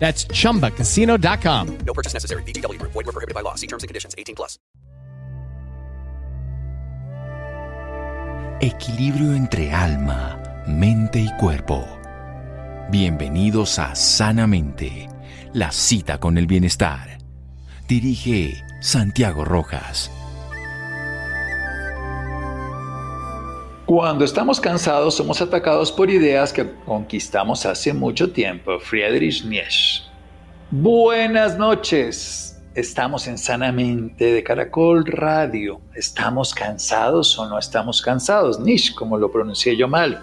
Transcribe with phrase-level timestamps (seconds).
[0.00, 1.78] That's chumbacasino.com.
[1.86, 2.42] No purchase necessary.
[2.44, 2.82] VGW.
[2.82, 3.54] Void where prohibited by law.
[3.54, 4.14] See terms and conditions.
[4.18, 4.58] 18 plus.
[8.62, 11.86] Equilibrio entre alma, mente y cuerpo.
[12.90, 15.08] Bienvenidos a Sanamente,
[15.54, 17.18] la cita con el bienestar.
[17.88, 20.10] Dirige Santiago Rojas.
[23.90, 28.78] Cuando estamos cansados somos atacados por ideas que conquistamos hace mucho tiempo.
[28.78, 30.04] Friedrich Nietzsche.
[30.70, 32.56] Buenas noches.
[32.76, 35.80] Estamos en Sanamente de Caracol Radio.
[35.92, 38.60] ¿Estamos cansados o no estamos cansados?
[38.60, 40.22] Nietzsche, como lo pronuncié yo mal,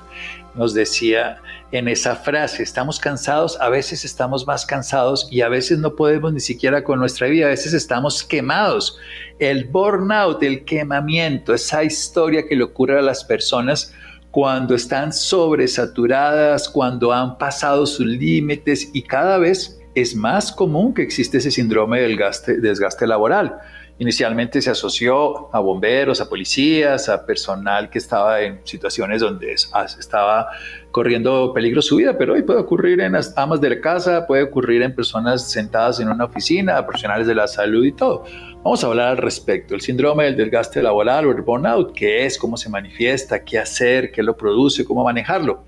[0.56, 5.80] nos decía en esa frase, estamos cansados, a veces estamos más cansados y a veces
[5.80, 8.98] no podemos ni siquiera con nuestra vida, a veces estamos quemados.
[9.40, 13.94] El burnout, el quemamiento, esa historia que le ocurre a las personas
[14.32, 21.02] cuando están sobresaturadas, cuando han pasado sus límites y cada vez es más común que
[21.02, 22.18] existe ese síndrome del
[22.62, 23.58] desgaste laboral.
[24.00, 30.50] Inicialmente se asoció a bomberos, a policías, a personal que estaba en situaciones donde estaba
[30.98, 34.42] corriendo peligro su vida, pero hoy puede ocurrir en las amas de la casa, puede
[34.42, 38.24] ocurrir en personas sentadas en una oficina, profesionales de la salud y todo.
[38.64, 39.76] Vamos a hablar al respecto.
[39.76, 44.12] El síndrome del desgaste laboral o el burnout, qué es, cómo se manifiesta, qué hacer,
[44.12, 45.66] qué lo produce, cómo manejarlo.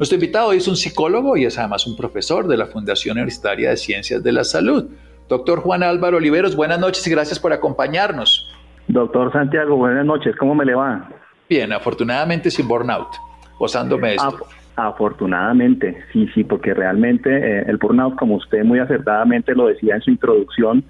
[0.00, 3.76] Nuestro invitado es un psicólogo y es además un profesor de la Fundación Universitaria de
[3.76, 4.86] Ciencias de la Salud.
[5.28, 8.52] Doctor Juan Álvaro Oliveros, buenas noches y gracias por acompañarnos.
[8.88, 11.08] Doctor Santiago, buenas noches, ¿cómo me le va?
[11.48, 13.10] Bien, afortunadamente sin burnout,
[13.60, 14.44] gozándome esto.
[14.76, 20.02] Afortunadamente, sí, sí, porque realmente eh, el burnout, como usted muy acertadamente lo decía en
[20.02, 20.84] su introducción,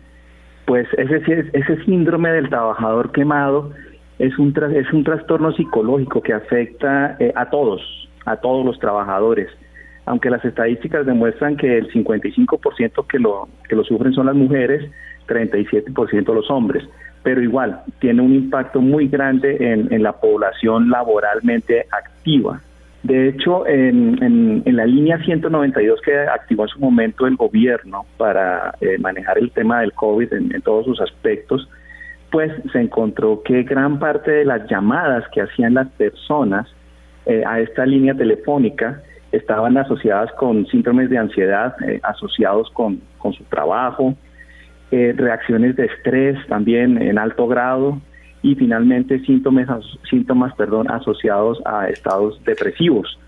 [0.66, 3.72] pues ese, ese síndrome del trabajador quemado
[4.18, 9.48] es un, es un trastorno psicológico que afecta eh, a todos, a todos los trabajadores.
[10.04, 14.90] Aunque las estadísticas demuestran que el 55% que lo, que lo sufren son las mujeres,
[15.26, 16.84] 37% los hombres.
[17.22, 22.60] Pero igual, tiene un impacto muy grande en, en la población laboralmente activa.
[23.02, 24.22] De hecho, en,
[24.64, 29.50] en, la línea 192 que activó en su momento el gobierno para eh, manejar el
[29.50, 31.68] tema del COVID en, en, todos sus aspectos,
[32.30, 36.68] pues se encontró que gran parte de las llamadas que hacían las personas
[37.26, 39.02] eh, a esta línea telefónica
[39.32, 43.00] estaban asociadas con síndromes de ansiedad eh, asociados con,
[43.36, 44.14] su trabajo,
[44.90, 47.98] reacciones de estrés también en alto grado
[48.42, 49.68] y finalmente síntomas,
[50.08, 53.18] síntomas perdón, asociados a estados depresivos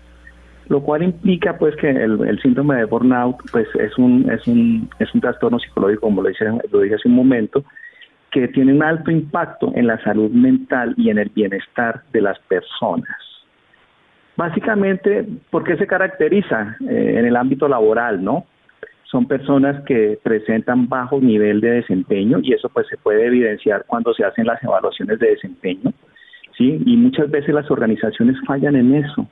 [0.67, 5.13] lo cual implica pues que el, síndrome de burnout pues es un es un es
[5.13, 7.63] un trastorno psicológico como lo dije lo dije hace un momento
[8.31, 12.39] que tiene un alto impacto en la salud mental y en el bienestar de las
[12.39, 13.15] personas
[14.37, 18.45] Básicamente, ¿por qué se caracteriza eh, en el ámbito laboral, no?
[19.15, 24.13] Son personas que presentan bajo nivel de desempeño y eso pues se puede evidenciar cuando
[24.13, 25.93] se hacen las evaluaciones de desempeño,
[26.57, 26.83] ¿sí?
[26.85, 29.25] Y muchas veces las organizaciones fallan en eso.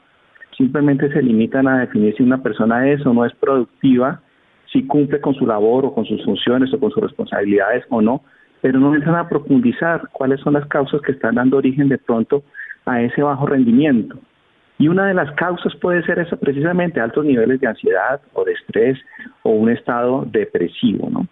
[0.56, 4.22] Simplemente se limitan a definir si una persona es o no es productiva,
[4.72, 8.24] si cumple con su labor o con sus funciones o con sus responsabilidades o no,
[8.62, 12.42] pero no entran a profundizar cuáles son las causas que están dando origen de pronto
[12.86, 14.18] a ese bajo rendimiento.
[14.80, 18.54] Y una de las causas puede ser eso precisamente, altos niveles de ansiedad o de
[18.54, 19.00] estrés
[19.44, 21.28] o un estado depresivo, ¿no?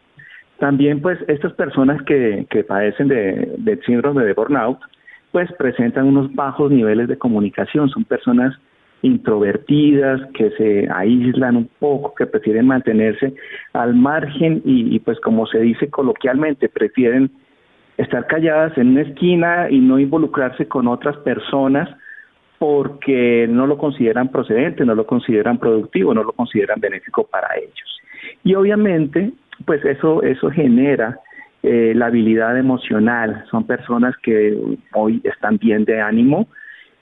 [0.60, 4.78] También pues estas personas que, que padecen de, de síndrome de burnout,
[5.32, 8.56] pues presentan unos bajos niveles de comunicación, son personas
[9.02, 13.34] introvertidas, que se aíslan un poco, que prefieren mantenerse
[13.74, 17.32] al margen y, y, pues como se dice coloquialmente, prefieren
[17.98, 21.90] estar calladas en una esquina y no involucrarse con otras personas
[22.62, 28.00] porque no lo consideran procedente, no lo consideran productivo, no lo consideran benéfico para ellos.
[28.44, 29.31] Y obviamente,
[29.66, 31.18] pues eso, eso genera
[31.63, 33.46] eh, la habilidad emocional.
[33.50, 34.56] Son personas que
[34.94, 36.50] hoy están bien de ánimo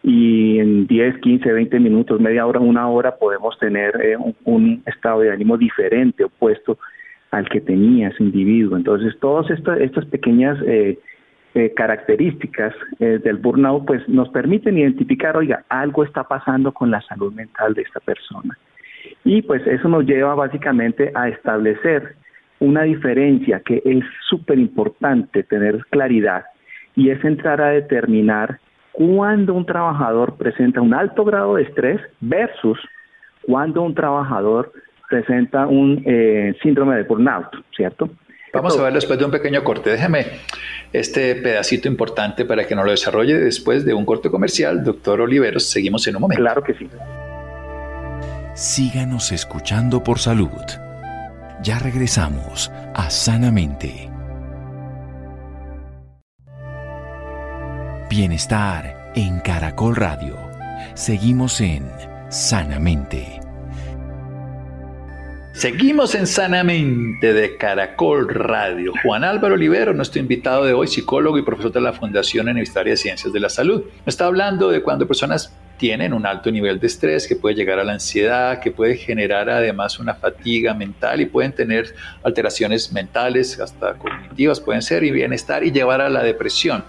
[0.01, 4.15] y en 10, 15, 20 minutos, media hora, una hora podemos tener eh,
[4.45, 6.77] un, estado de ánimo diferente, opuesto
[7.31, 8.77] al que tenía ese individuo.
[8.77, 10.97] Entonces, todas estas, estas pequeñas eh,
[11.75, 17.73] características del burnout pues nos permiten identificar, oiga, algo está pasando con la salud mental
[17.73, 18.57] de esta persona.
[19.23, 22.15] Y pues eso nos lleva básicamente a establecer
[22.59, 26.45] una diferencia que es súper importante tener claridad
[26.95, 28.59] y es entrar a determinar
[28.91, 32.79] cuándo un trabajador presenta un alto grado de estrés versus
[33.43, 34.71] cuando un trabajador
[35.09, 38.09] presenta un eh, síndrome de burnout, ¿cierto?
[38.53, 39.91] Vamos a ver después de un pequeño corte.
[39.91, 40.27] Déjeme
[40.91, 44.83] este pedacito importante para que nos lo desarrolle después de un corte comercial.
[44.83, 46.41] Doctor Oliveros, seguimos en un momento.
[46.41, 46.89] Claro que sí.
[48.55, 50.49] Síganos escuchando por salud.
[51.61, 54.09] Ya regresamos a Sanamente.
[58.09, 60.35] Bienestar en Caracol Radio.
[60.95, 61.87] Seguimos en
[62.29, 63.39] Sanamente.
[65.59, 68.93] Seguimos en Sanamente de Caracol Radio.
[69.03, 72.97] Juan Álvaro Olivero, nuestro invitado de hoy, psicólogo y profesor de la Fundación Universitaria de
[72.97, 77.27] Ciencias de la Salud, está hablando de cuando personas tienen un alto nivel de estrés
[77.27, 81.51] que puede llegar a la ansiedad, que puede generar además una fatiga mental y pueden
[81.51, 86.85] tener alteraciones mentales, hasta cognitivas pueden ser, y bienestar y llevar a la depresión.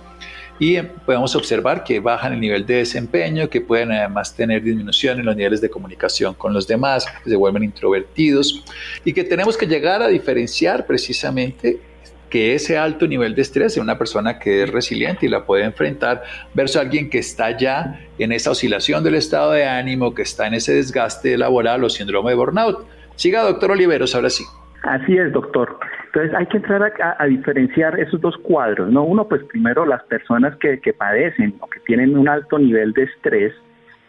[0.60, 5.24] Y podemos observar que bajan el nivel de desempeño, que pueden además tener disminución en
[5.24, 8.62] los niveles de comunicación con los demás, que se vuelven introvertidos
[9.02, 11.80] y que tenemos que llegar a diferenciar precisamente
[12.28, 15.64] que ese alto nivel de estrés de una persona que es resiliente y la puede
[15.64, 16.22] enfrentar
[16.54, 20.54] versus alguien que está ya en esa oscilación del estado de ánimo, que está en
[20.54, 22.86] ese desgaste laboral o síndrome de burnout.
[23.16, 24.44] Siga, doctor Oliveros, ahora sí.
[24.82, 25.78] Así es, doctor.
[26.12, 29.04] Entonces hay que entrar a, diferenciar esos dos cuadros, ¿no?
[29.04, 33.54] Uno, pues primero las personas que, padecen o que tienen un alto nivel de estrés,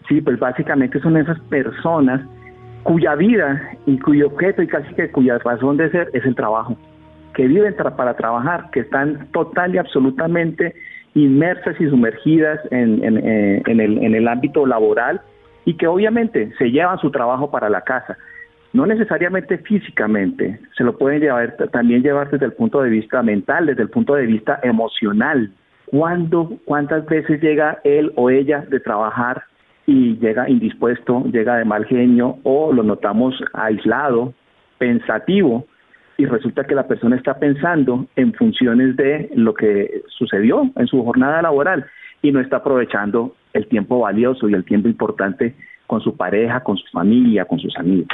[0.09, 2.21] sí, pues básicamente son esas personas
[2.81, 6.75] cuya vida y cuyo objeto y casi que cuya razón de ser es el trabajo
[7.35, 10.73] que viven para trabajar, que están total y absolutamente
[11.13, 15.21] inmersas y sumergidas eh, en el ámbito laboral
[15.65, 18.17] y que obviamente se llevan su trabajo para la casa.
[18.73, 23.65] No necesariamente físicamente, se lo pueden llevar, también llevar desde el punto de vista mental,
[23.65, 25.51] desde el punto de vista emocional.
[25.87, 29.43] ¿Cuándo, ¿Cuántas veces llega él o ella de trabajar
[29.85, 34.33] y llega indispuesto, llega de mal genio o lo notamos aislado,
[34.77, 35.65] pensativo?
[36.21, 41.03] y resulta que la persona está pensando en funciones de lo que sucedió en su
[41.03, 41.87] jornada laboral
[42.21, 45.55] y no está aprovechando el tiempo valioso y el tiempo importante
[45.91, 48.07] con su pareja, con su familia, con sus amigos.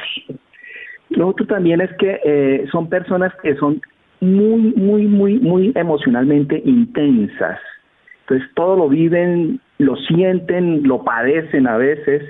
[1.11, 3.79] Lo otro también es que eh, son personas que son
[4.19, 7.59] muy, muy, muy, muy emocionalmente intensas.
[8.21, 12.23] Entonces todo lo viven, lo sienten, lo padecen a veces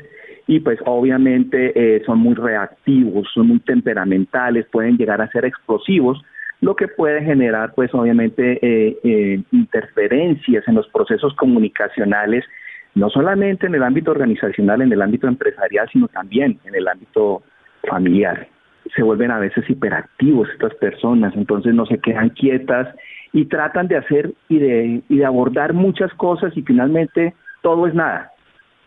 [0.48, 6.22] y pues obviamente eh, son muy reactivos, son muy temperamentales, pueden llegar a ser explosivos,
[6.60, 12.44] lo que puede generar pues obviamente eh, interferencias en los procesos comunicacionales,
[12.98, 17.44] no solamente en el ámbito organizacional, en el ámbito empresarial, sino también en el ámbito
[17.88, 18.48] familiar.
[18.96, 22.94] Se vuelven a veces hiperactivos estas personas, entonces no se quedan quietas
[23.34, 27.94] y tratan de hacer y de, y de abordar muchas cosas y finalmente todo es
[27.94, 28.32] nada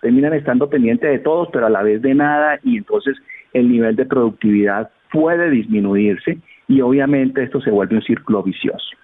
[0.01, 3.17] terminan estando pendientes de todos, pero a la vez de nada, y entonces
[3.53, 6.39] el nivel de productividad puede disminuirse
[6.69, 8.97] y obviamente esto se vuelve un círculo vicioso.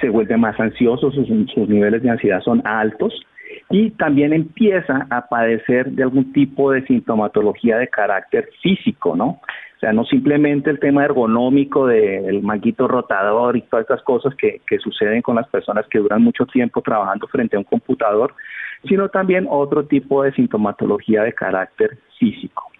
[0.00, 3.14] Se vuelve más ansioso, sus, sus niveles de ansiedad son altos
[3.70, 9.40] y también empieza a padecer de algún tipo de sintomatología de carácter físico, ¿no?
[9.76, 14.60] O sea, no simplemente el tema ergonómico del manguito rotador y todas estas cosas que,
[14.66, 18.34] que suceden con las personas que duran mucho tiempo trabajando frente a un computador,
[18.88, 22.70] sino también otro tipo de sintomatología de carácter físico.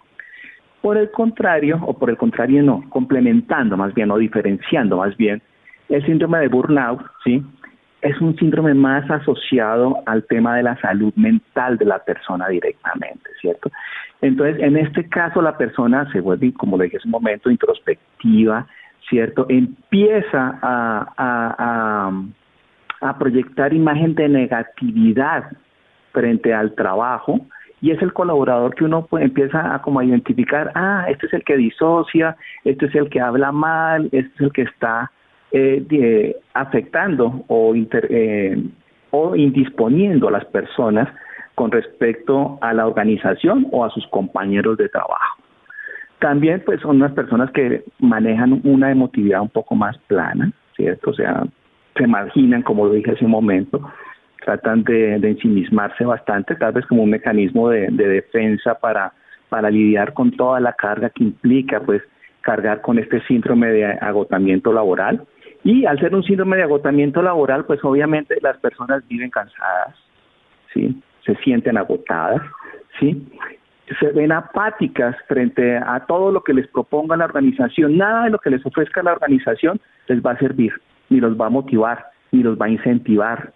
[0.81, 5.41] Por el contrario, o por el contrario no, complementando más bien o diferenciando más bien,
[5.89, 7.43] el síndrome de burnout, ¿sí?
[8.05, 13.31] Es un síndrome más asociado al tema de la salud mental de la persona directamente,
[13.41, 13.71] ¿cierto?
[14.21, 18.67] Entonces, en este caso, la persona se vuelve, como le dije hace un momento, introspectiva,
[19.09, 19.47] ¿cierto?
[19.49, 22.11] Empieza a,
[23.17, 25.45] proyectar imagen de negatividad
[26.11, 27.39] frente al trabajo
[27.81, 31.33] y es el colaborador que uno pues, empieza a como a identificar, ah, este es
[31.33, 35.11] el que disocia, este es el que habla mal, este es el que está
[35.57, 38.63] eh, afectando o, eh,
[39.11, 41.07] o indisponiendo a las personas
[41.55, 45.41] con respecto a la organización o a sus compañeros de trabajo.
[46.19, 51.11] También pues son unas personas que manejan una emotividad un poco más plana, ¿cierto?
[51.11, 51.43] O sea,
[51.95, 53.79] se marginan, como lo dije hace un momento,
[54.43, 59.13] tratan de, ensimismarse bastante, tal vez como un mecanismo de, defensa para,
[59.49, 62.01] para lidiar con toda la carga que implica pues
[62.41, 65.25] cargar con este síndrome de agotamiento laboral.
[65.65, 69.95] Y al ser un síndrome de agotamiento laboral, pues obviamente las personas viven cansadas,
[70.71, 71.01] ¿sí?
[71.25, 72.39] Se sienten agotadas,
[72.99, 73.27] ¿sí?
[73.99, 77.97] Se ven apáticas frente a todo lo que les proponga la organización.
[77.97, 80.71] Nada de lo que les ofrezca la organización les va a servir,
[81.09, 83.51] ni los va a motivar, ni los va a incentivar,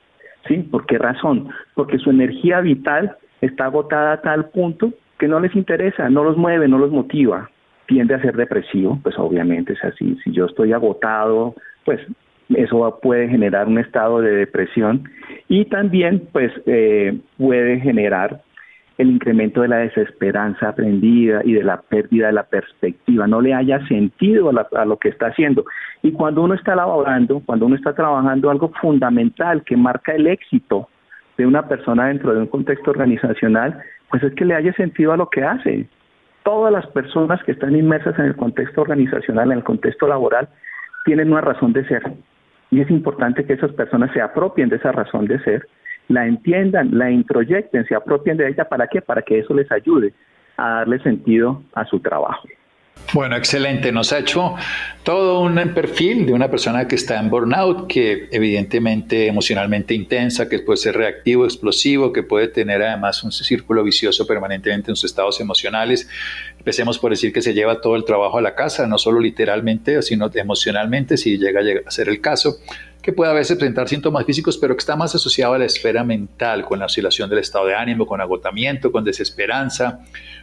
[0.48, 0.58] ¿Sí?
[0.72, 1.50] ¿Por qué razón?
[1.76, 6.38] Porque su energía vital está agotada a tal punto que no les interesa, no los
[6.38, 7.52] mueve, no los motiva.
[7.90, 10.16] Tiende a ser depresivo, pues obviamente es así.
[10.24, 11.56] Si yo estoy agotado,
[11.86, 12.00] pues
[12.50, 15.10] eso puede generar un estado de depresión
[15.48, 18.42] y también pues eh, puede generar
[19.00, 23.56] el incremento de la desesperanza aprendida y de la pérdida de la perspectiva, no le
[23.56, 25.66] haya sentido a, lo que está haciendo.
[26.04, 30.90] Y cuando uno está laborando, cuando uno está trabajando algo fundamental que marca el éxito
[31.40, 33.82] de una persona dentro de un contexto organizacional,
[34.12, 35.88] pues es que le haya sentido a lo que hace.
[36.44, 40.50] Todas las personas que están inmersas en el contexto organizacional, en el contexto laboral,
[41.06, 42.04] tienen una razón de ser.
[42.72, 45.68] Y es importante que esas personas se apropien de esa razón de ser
[46.10, 48.66] la entiendan, la introyecten, se apropien de ella.
[48.68, 49.02] ¿Para qué?
[49.02, 50.14] Para que eso les ayude
[50.58, 52.48] a darle sentido a su trabajo.
[53.12, 53.92] Bueno, excelente.
[53.92, 54.54] Nos ha hecho
[55.04, 60.60] todo un perfil de una persona que está en burnout, que evidentemente emocionalmente intensa, que
[60.60, 65.40] puede ser reactivo, explosivo, que puede tener además un círculo vicioso permanentemente en sus estados
[65.42, 66.08] emocionales.
[66.60, 70.04] Empecemos por decir que se lleva todo el trabajo a la casa, no solo literalmente,
[70.04, 72.60] sino emocionalmente, si llega a ser el caso
[73.02, 76.04] que puede a veces presentar síntomas físicos, pero que está más asociado a la esfera
[76.04, 80.02] mental, con la oscilación del estado de ánimo, con agotamiento, con desesperanza,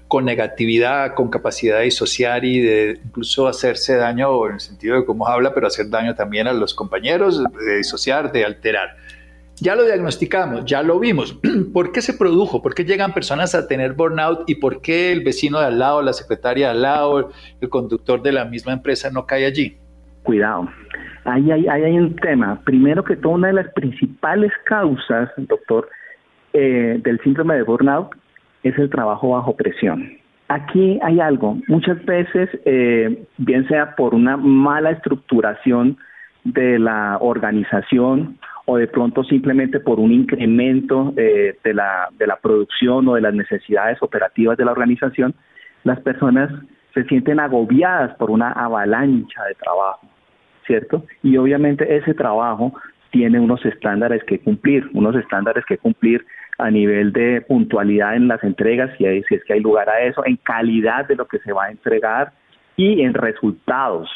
[0.09, 5.05] con negatividad, con capacidad de disociar y de incluso hacerse daño en el sentido de
[5.05, 8.97] cómo habla, pero hacer daño también a los compañeros, de disociar, de alterar.
[9.59, 11.39] Ya lo diagnosticamos, ya lo vimos.
[11.73, 12.63] ¿Por qué se produjo?
[12.63, 16.03] ¿Por qué llegan personas a tener burnout y por qué el vecino de al lado,
[16.03, 19.79] la secretaria de al lado, el conductor de la misma empresa no cae allí?
[20.23, 20.69] Cuidado.
[21.27, 22.61] Ahí hay, hay un tema.
[22.65, 25.89] Primero que todo, una de las principales causas, doctor,
[26.53, 28.15] eh, del síndrome de burnout
[28.63, 30.17] es el trabajo bajo presión.
[30.49, 35.99] Aquí hay algo, muchas veces, eh, bien sea por una mala estructuración
[36.45, 42.37] de la organización o de pronto simplemente por un incremento eh, de, la, de la
[42.37, 45.35] producción o de las necesidades operativas de la organización,
[45.83, 46.51] las personas
[46.95, 50.09] se sienten agobiadas por una avalancha de trabajo,
[50.67, 51.05] ¿cierto?
[51.23, 52.73] Y obviamente ese trabajo
[53.11, 56.25] tiene unos estándares que cumplir, unos estándares que cumplir
[56.59, 60.01] a nivel de puntualidad en las entregas, si, hay, si es que hay lugar a
[60.01, 62.33] eso, en calidad de lo que se va a entregar
[62.77, 64.11] y en resultados.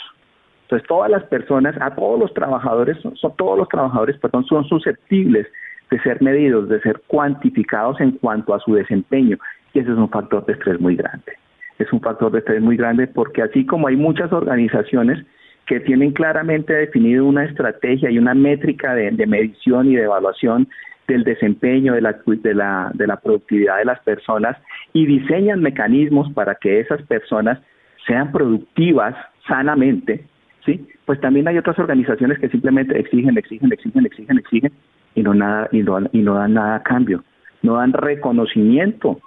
[0.63, 5.47] Entonces todas las personas, a todos los trabajadores, son, todos los trabajadores, perdón, son susceptibles
[5.91, 9.37] de ser medidos, de ser cuantificados en cuanto a su desempeño.
[9.75, 11.33] Y ese es un factor de estrés muy grande.
[11.79, 15.25] Es un factor de estrés muy grande porque así como hay muchas organizaciones
[15.71, 20.67] que tienen claramente definido una estrategia y una métrica de, medición y de evaluación
[21.07, 24.57] del desempeño, de la, de, la, de la productividad de las personas
[24.93, 27.61] y diseñan mecanismos para que esas personas
[28.05, 29.15] sean productivas
[29.47, 30.25] sanamente,
[30.67, 30.85] ¿sí?
[31.05, 34.73] Pues también hay otras organizaciones que simplemente exigen, exigen, exigen, exigen, exigen
[35.15, 37.23] y no, nada, y no, y no dan nada a cambio,
[37.63, 39.21] no dan reconocimiento.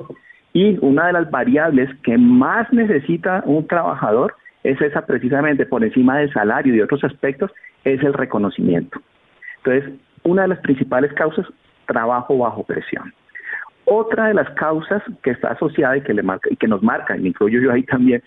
[0.51, 6.17] Y una de las variables que más necesita un trabajador es esa precisamente por encima
[6.17, 7.51] del salario y otros aspectos,
[7.83, 9.01] es el reconocimiento.
[9.57, 9.93] Entonces,
[10.23, 11.45] una de las principales causas
[11.85, 13.13] trabajo bajo presión.
[13.85, 17.17] Otra de las causas que está asociada y que, le marca, y que nos marca,
[17.17, 18.23] y me incluyo yo ahí también,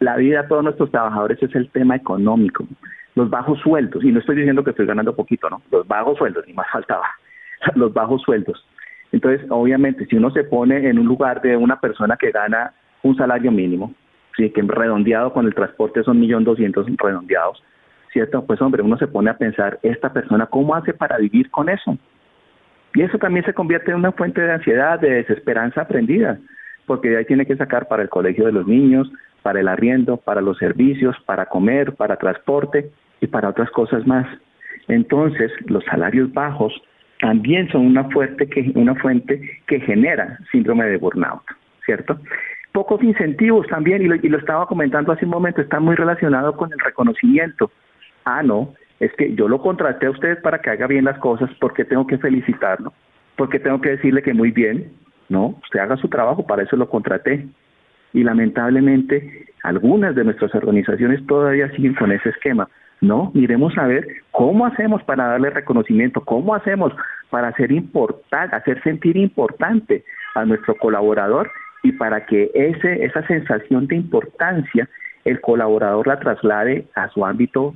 [0.00, 2.66] la vida de todos nuestros trabajadores es el tema económico,
[3.14, 5.62] los bajos sueldos, y no estoy diciendo que estoy ganando poquito, ¿no?
[5.70, 7.06] Los bajos sueldos, ni más faltaba,
[7.74, 8.64] los bajos sueldos.
[9.10, 13.16] Entonces, obviamente, si uno se pone en un lugar de una persona que gana un
[13.16, 13.94] salario mínimo,
[14.38, 17.62] sí, que redondeado con el transporte son millón doscientos redondeados,
[18.12, 18.46] ¿cierto?
[18.46, 21.98] Pues hombre, uno se pone a pensar, ¿esta persona cómo hace para vivir con eso?
[22.94, 26.38] Y eso también se convierte en una fuente de ansiedad, de desesperanza aprendida,
[26.86, 29.10] porque de ahí tiene que sacar para el colegio de los niños,
[29.42, 32.90] para el arriendo, para los servicios, para comer, para transporte
[33.20, 34.26] y para otras cosas más.
[34.88, 36.72] Entonces, los salarios bajos
[37.20, 41.42] también son una fuente que, una fuente que genera síndrome de burnout,
[41.84, 42.18] ¿cierto?
[42.72, 46.56] Pocos incentivos también, y lo, y lo estaba comentando hace un momento, está muy relacionado
[46.56, 47.70] con el reconocimiento.
[48.24, 51.50] Ah, no, es que yo lo contraté a usted para que haga bien las cosas,
[51.60, 52.92] porque tengo que felicitarlo?
[53.38, 54.92] porque tengo que decirle que muy bien?
[55.30, 57.46] No, usted haga su trabajo, para eso lo contraté.
[58.12, 62.68] Y lamentablemente algunas de nuestras organizaciones todavía siguen con ese esquema.
[63.00, 66.92] No, miremos a ver cómo hacemos para darle reconocimiento, cómo hacemos
[67.30, 71.48] para hacer importante, hacer sentir importante a nuestro colaborador
[71.82, 74.88] y para que ese, esa sensación de importancia
[75.24, 77.74] el colaborador la traslade a su ámbito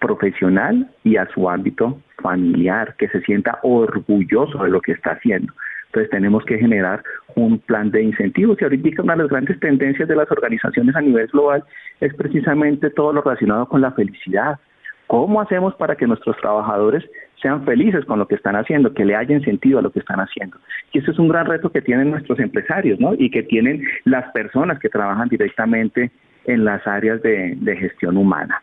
[0.00, 5.52] profesional y a su ámbito familiar, que se sienta orgulloso de lo que está haciendo.
[5.86, 7.02] Entonces tenemos que generar
[7.34, 11.00] un plan de incentivos y ahorita una de las grandes tendencias de las organizaciones a
[11.00, 11.64] nivel global
[12.00, 14.58] es precisamente todo lo relacionado con la felicidad.
[15.06, 17.04] ¿Cómo hacemos para que nuestros trabajadores
[17.40, 20.20] sean felices con lo que están haciendo, que le hayan sentido a lo que están
[20.20, 20.58] haciendo?
[20.92, 23.14] Y ese es un gran reto que tienen nuestros empresarios, ¿no?
[23.14, 26.10] Y que tienen las personas que trabajan directamente
[26.46, 28.62] en las áreas de, gestión humana.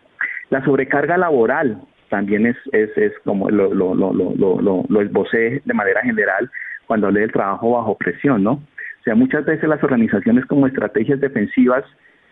[0.50, 5.74] La sobrecarga laboral también es, es, es como lo, lo, lo, lo, lo esbocé de
[5.74, 6.50] manera general,
[6.88, 8.54] cuando hablé del trabajo bajo presión, ¿no?
[8.54, 11.84] O sea, muchas veces las organizaciones como estrategias defensivas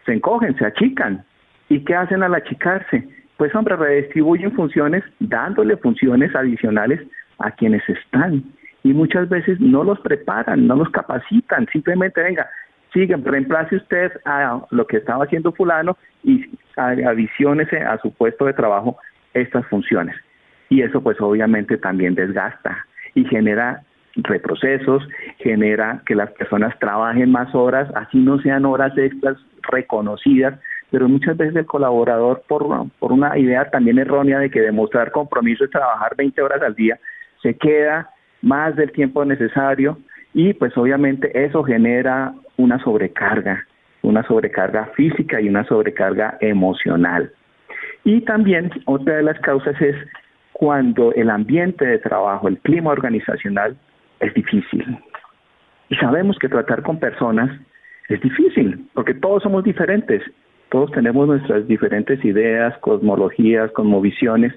[0.05, 1.23] se encogen, se achican.
[1.69, 3.07] ¿Y qué hacen al achicarse?
[3.37, 7.01] Pues, hombre, redistribuyen funciones dándole funciones adicionales
[7.39, 8.43] a quienes están.
[8.83, 12.49] Y muchas veces no los preparan, no los capacitan, simplemente, venga,
[12.93, 16.45] siguen, reemplace usted a lo que estaba haciendo fulano y
[16.77, 18.97] adicionese a su puesto de trabajo
[19.33, 20.15] estas funciones.
[20.69, 22.85] Y eso pues obviamente también desgasta
[23.15, 23.83] y genera
[24.15, 25.07] reprocesos,
[25.39, 29.37] genera que las personas trabajen más horas, así no sean horas extras
[29.71, 30.59] reconocidas,
[30.93, 32.67] pero muchas veces el colaborador, por,
[32.99, 36.99] por una idea también errónea de que demostrar compromiso es trabajar 20 horas al día,
[37.41, 38.11] se queda
[38.43, 39.97] más del tiempo necesario
[40.35, 43.65] y pues obviamente eso genera una sobrecarga,
[44.03, 47.33] una sobrecarga física y una sobrecarga emocional.
[48.03, 49.95] Y también otra de las causas es
[50.51, 53.75] cuando el ambiente de trabajo, el clima organizacional
[54.19, 54.99] es difícil.
[55.89, 57.49] Y sabemos que tratar con personas
[58.09, 60.21] es difícil, porque todos somos diferentes,
[60.73, 64.55] todos tenemos nuestras diferentes ideas, cosmologías, cosmovisiones,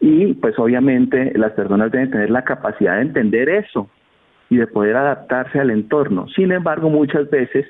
[0.00, 3.86] y pues obviamente las personas deben tener la capacidad de entender eso
[4.48, 6.26] y de poder adaptarse al entorno.
[6.28, 7.66] Sin embargo, muchas veces,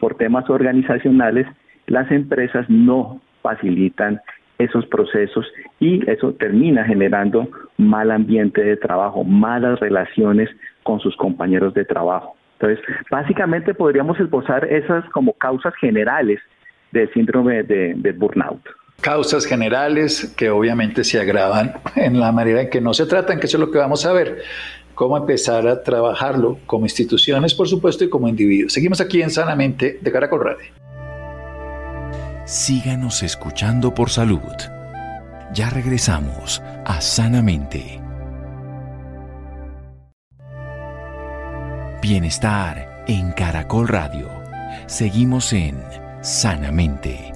[0.00, 1.46] por temas organizacionales,
[1.86, 4.20] las empresas no facilitan
[4.58, 5.46] esos procesos
[5.78, 10.50] y eso termina generando mal ambiente de trabajo, malas relaciones
[10.82, 12.34] con sus compañeros de trabajo.
[12.58, 16.40] Entonces, básicamente podríamos esbozar esas como causas generales
[16.92, 18.60] del síndrome de, burnout.
[19.00, 23.46] Causas generales que obviamente se agravan en la manera en que no se tratan, que
[23.46, 24.42] eso es lo que vamos a ver.
[24.94, 28.72] Cómo empezar a trabajarlo como instituciones, por supuesto, y como individuos.
[28.72, 30.66] Seguimos aquí en Sanamente de Caracol Radio.
[32.44, 34.40] Síganos escuchando por salud.
[35.54, 38.00] Ya regresamos a Sanamente.
[42.02, 44.28] Bienestar en Caracol Radio.
[44.86, 45.76] Seguimos en
[46.20, 47.32] Sanamente.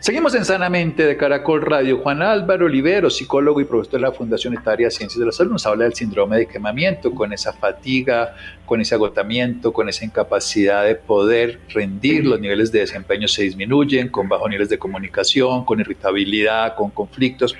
[0.00, 1.98] Seguimos en Sanamente de Caracol Radio.
[1.98, 5.66] Juan Álvaro Olivero, psicólogo y profesor de la Fundación Etaria Ciencias de la Salud, nos
[5.66, 8.34] habla del síndrome de quemamiento, con esa fatiga,
[8.66, 14.08] con ese agotamiento, con esa incapacidad de poder rendir, los niveles de desempeño se disminuyen,
[14.08, 17.56] con bajos niveles de comunicación, con irritabilidad, con conflictos,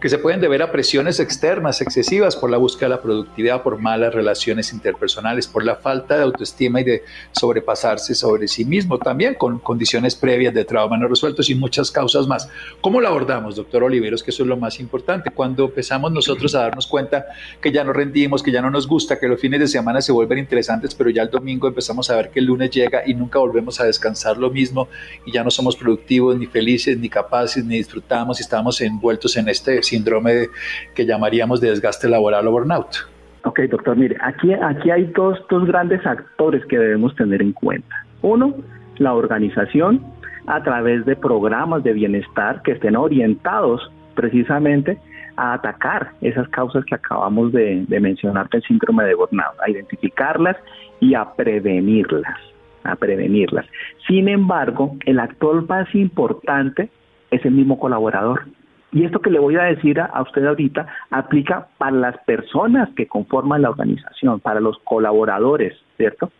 [0.00, 3.78] que se pueden deber a presiones externas excesivas por la búsqueda de la productividad, por
[3.78, 9.34] malas relaciones interpersonales, por la falta de autoestima y de sobrepasarse sobre sí mismo, también
[9.34, 12.48] con condiciones previas de trauma no resueltos y muchas causas más.
[12.80, 14.22] ¿Cómo la abordamos, doctor Oliveros?
[14.22, 15.30] Que eso es lo más importante.
[15.30, 17.26] Cuando empezamos nosotros a darnos cuenta
[17.60, 20.12] que ya no rendimos, que ya no nos gusta, que los fines de semana se
[20.12, 23.38] vuelven interesantes, pero ya el domingo empezamos a ver que el lunes llega y nunca
[23.38, 24.88] volvemos a descansar lo mismo
[25.26, 29.48] y ya no somos productivos, ni felices, ni capaces, ni disfrutamos y estamos envueltos en
[29.48, 30.48] este síndrome
[30.94, 32.96] que llamaríamos de desgaste laboral o burnout.
[33.44, 38.04] Ok, doctor, mire, aquí, aquí hay dos, dos grandes actores que debemos tener en cuenta.
[38.22, 38.54] Uno,
[38.98, 40.02] la organización
[40.46, 44.98] a través de programas de bienestar que estén orientados precisamente
[45.36, 50.56] a atacar esas causas que acabamos de, mencionar del síndrome de burnout, a identificarlas
[51.00, 52.38] y a prevenirlas,
[52.84, 53.66] a prevenirlas.
[54.06, 56.90] Sin embargo, el actor más importante
[57.30, 58.46] es el mismo colaborador.
[58.92, 62.88] Y esto que le voy a decir a, a usted ahorita aplica para las personas
[62.96, 66.30] que conforman la organización, para los colaboradores, ¿cierto?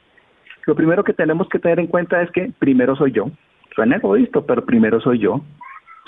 [0.64, 3.30] Lo primero que tenemos que tener en cuenta es que primero soy yo,
[3.76, 5.42] Suena egoísta, pero primero soy yo,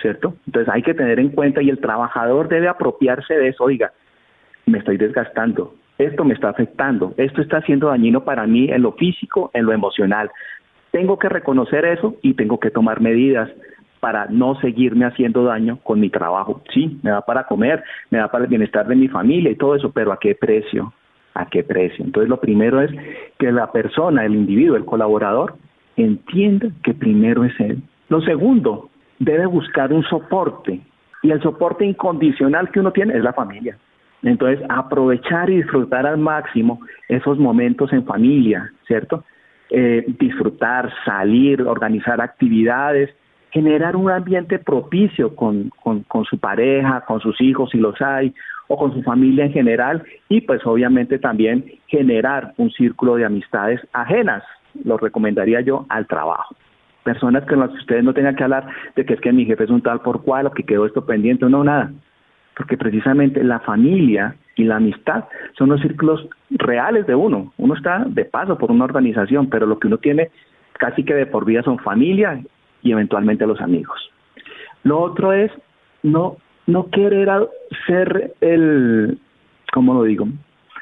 [0.00, 0.34] ¿cierto?
[0.46, 3.64] Entonces hay que tener en cuenta y el trabajador debe apropiarse de eso.
[3.64, 3.92] Oiga,
[4.66, 8.92] me estoy desgastando, esto me está afectando, esto está haciendo dañino para mí en lo
[8.92, 10.30] físico, en lo emocional.
[10.90, 13.50] Tengo que reconocer eso y tengo que tomar medidas
[14.00, 16.62] para no seguirme haciendo daño con mi trabajo.
[16.72, 19.74] Sí, me da para comer, me da para el bienestar de mi familia y todo
[19.74, 20.92] eso, pero ¿a qué precio?
[21.34, 22.04] ¿A qué precio?
[22.04, 22.90] Entonces lo primero es
[23.38, 25.56] que la persona, el individuo, el colaborador,
[25.96, 27.82] entienda que primero es él.
[28.08, 30.80] Lo segundo, debe buscar un soporte
[31.22, 33.76] y el soporte incondicional que uno tiene es la familia.
[34.22, 39.24] Entonces, aprovechar y disfrutar al máximo esos momentos en familia, ¿cierto?
[39.70, 43.10] Eh, disfrutar, salir, organizar actividades,
[43.50, 48.34] generar un ambiente propicio con, con, con, su pareja, con sus hijos si los hay,
[48.66, 53.80] o con su familia en general, y pues obviamente también generar un círculo de amistades
[53.92, 54.42] ajenas,
[54.84, 56.54] lo recomendaría yo, al trabajo.
[57.04, 59.64] Personas con las que ustedes no tengan que hablar de que es que mi jefe
[59.64, 61.90] es un tal por cual o que quedó esto pendiente, no, nada
[62.58, 67.52] porque precisamente la familia y la amistad son los círculos reales de uno.
[67.56, 70.30] Uno está de paso por una organización, pero lo que uno tiene
[70.72, 72.42] casi que de por vida son familia
[72.82, 74.10] y eventualmente los amigos.
[74.82, 75.52] Lo otro es
[76.02, 77.28] no, no querer
[77.86, 79.20] ser el,
[79.72, 80.26] ¿cómo lo digo?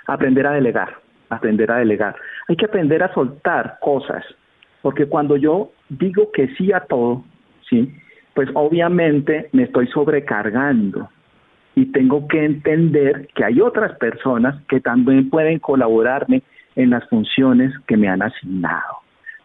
[0.06, 0.96] Aprender a delegar,
[1.28, 2.16] aprender a delegar.
[2.48, 4.24] Hay que aprender a soltar cosas,
[4.86, 7.24] porque cuando yo digo que sí a todo,
[7.68, 7.92] ¿sí?
[8.34, 11.08] Pues obviamente me estoy sobrecargando
[11.74, 16.44] y tengo que entender que hay otras personas que también pueden colaborarme
[16.76, 18.98] en las funciones que me han asignado.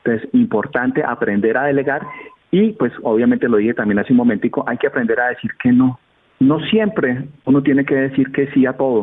[0.04, 2.06] Entonces, importante aprender a delegar
[2.52, 5.72] y pues obviamente lo dije también hace un momentico, hay que aprender a decir que
[5.72, 6.00] no.
[6.40, 9.00] No siempre uno tiene que decir que sí a todo.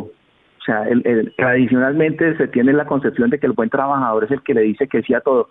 [0.61, 0.85] O sea,
[1.37, 4.87] tradicionalmente se tiene la concepción de que el buen trabajador es el que le dice
[4.87, 5.51] que sí a todo.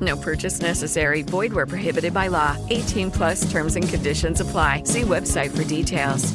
[0.00, 1.22] No purchase necessary.
[1.22, 2.56] Void where prohibited by law.
[2.70, 4.84] 18 plus terms and conditions apply.
[4.84, 6.32] See website for details.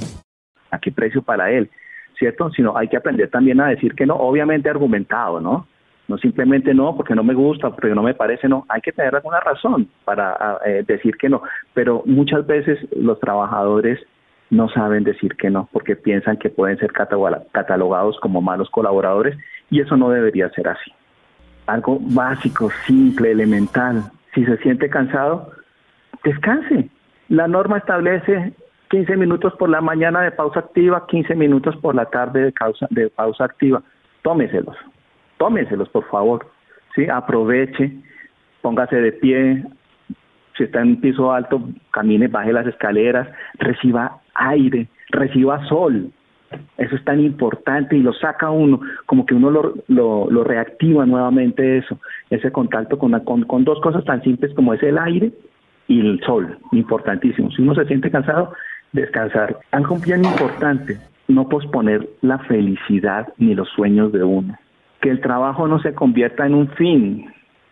[0.71, 1.69] ¿A qué precio para él?
[2.17, 2.49] ¿cierto?
[2.51, 5.67] Sino hay que aprender también a decir que no, obviamente argumentado, ¿no?
[6.07, 8.65] No simplemente no, porque no me gusta, porque no me parece, no.
[8.69, 11.41] Hay que tener alguna razón para eh, decir que no.
[11.73, 13.99] Pero muchas veces los trabajadores
[14.51, 19.35] no saben decir que no, porque piensan que pueden ser catalogados como malos colaboradores
[19.71, 20.91] y eso no debería ser así.
[21.67, 24.03] Algo básico, simple, elemental.
[24.33, 25.51] Si se siente cansado,
[26.23, 26.89] descanse.
[27.29, 28.53] La norma establece
[28.89, 32.87] 15 minutos por la mañana de pausa activa, 15 minutos por la tarde de, pausa,
[32.89, 33.81] de pausa activa.
[34.21, 34.75] Tómeselos,
[35.37, 36.47] tómeselos por favor.
[36.93, 37.07] ¿sí?
[37.09, 37.91] Aproveche,
[38.61, 39.63] póngase de pie,
[40.57, 46.11] si está en un piso alto, camine, baje las escaleras, reciba aire, reciba sol.
[46.77, 51.77] Eso es tan importante y lo saca uno, como que uno lo, lo, reactiva nuevamente
[51.77, 55.31] eso, ese contacto con, con, con dos cosas tan simples como es el aire
[55.87, 57.51] y el sol, importantísimo.
[57.51, 58.53] Si uno se siente cansado,
[58.91, 59.57] descansar.
[59.71, 64.57] Algo bien importante, no posponer la felicidad ni los sueños de uno.
[65.01, 67.31] Que el trabajo no se convierta en un fin.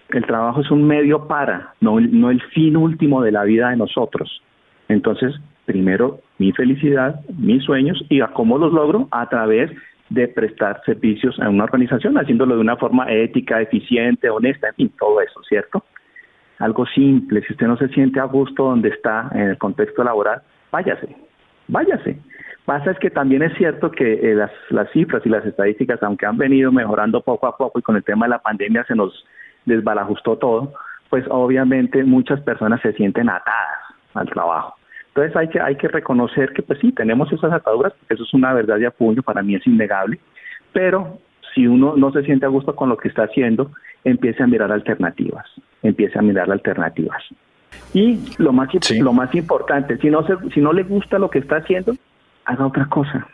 [0.09, 3.77] El trabajo es un medio para, no, no el fin último de la vida de
[3.77, 4.41] nosotros.
[4.88, 5.33] Entonces,
[5.65, 9.71] primero mi felicidad, mis sueños y a cómo los logro a través
[10.10, 14.93] de prestar servicios a una organización, haciéndolo de una forma ética, eficiente, honesta, en fin,
[14.99, 15.84] todo eso, ¿cierto?
[16.60, 20.41] Algo simple, si usted no se siente a gusto donde está en el contexto laboral,
[20.71, 21.15] váyase,
[21.67, 22.17] váyase.
[22.65, 26.26] Pasa es que también es cierto que eh, las, las cifras y las estadísticas, aunque
[26.26, 29.26] han venido mejorando poco a poco y con el tema de la pandemia se nos
[29.65, 30.73] desbalajustó todo,
[31.10, 33.80] pues obviamente muchas personas se sienten atadas
[34.13, 34.76] al trabajo.
[35.15, 38.34] Entonces hay que, hay que reconocer que pues sí, tenemos esas ataduras, porque eso es
[38.34, 40.19] una verdad de apuño, para mí es innegable,
[40.71, 41.19] pero
[41.54, 43.69] si uno no se siente a gusto con lo que está haciendo,
[44.04, 45.45] empiece a mirar alternativas,
[45.84, 47.21] empiece a mirar alternativas.
[47.93, 51.58] Y lo más, lo más importante, si no, si no le gusta lo que está
[51.58, 51.93] haciendo,
[52.45, 53.28] haga otra cosa,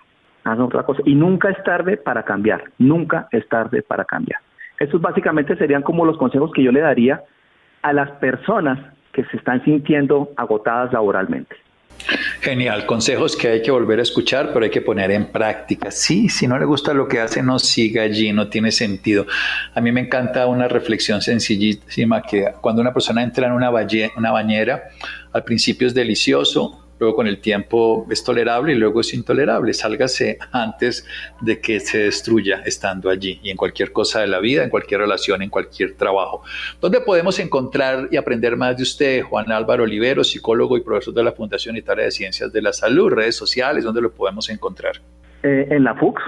[0.43, 1.01] haga otra cosa.
[1.05, 4.41] Y nunca es tarde para cambiar, nunca es tarde para cambiar.
[4.79, 7.21] Estos básicamente serían como los consejos que yo le daría
[7.81, 8.79] a las personas
[9.13, 11.55] que se están sintiendo agotadas laboralmente.
[12.41, 15.91] Genial, consejos que hay que volver a escuchar, pero hay que poner en práctica.
[15.91, 19.25] Sí, si no le gusta lo que hace, no siga allí, no tiene sentido.
[19.73, 24.31] A mí me encanta una reflexión sencillísima que cuando una persona entra en una, una
[24.31, 24.89] bañera,
[25.31, 29.73] al principio es delicioso, luego con el tiempo es tolerable y luego es intolerable.
[29.73, 31.07] Sálgase antes
[31.41, 35.01] de que se destruya estando allí y en cualquier cosa de la vida, en cualquier
[35.01, 36.43] relación, en cualquier trabajo.
[36.81, 41.23] ¿Dónde podemos encontrar y aprender más de usted, Juan Álvaro Olivero, psicólogo y profesor de
[41.23, 44.97] la Fundación Italia de Ciencias de la Salud, redes sociales, dónde lo podemos encontrar?
[45.43, 46.21] Eh, en la FUX.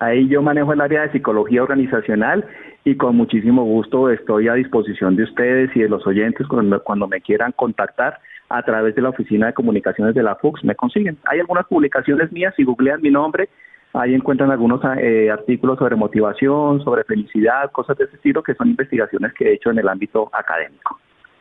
[0.00, 2.44] Ahí yo manejo el área de psicología organizacional
[2.84, 7.08] y con muchísimo gusto estoy a disposición de ustedes y de los oyentes cuando, cuando
[7.08, 8.18] me quieran contactar
[8.56, 11.18] a través de la Oficina de Comunicaciones de la FUX me consiguen.
[11.24, 13.48] Hay algunas publicaciones mías, si googlean mi nombre,
[13.94, 18.68] Ahí encuentran algunos eh, artículos sobre motivación, sobre felicidad, cosas de ese estilo, que son
[18.68, 20.98] investigaciones que he hecho en el ámbito académico.